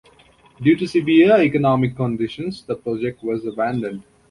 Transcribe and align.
Due 0.59 0.75
to 0.77 0.87
severe 0.87 1.33
economic 1.41 1.95
conditions 1.95 2.63
the 2.63 2.75
project 2.75 3.21
was 3.23 3.45
abandoned. 3.45 4.01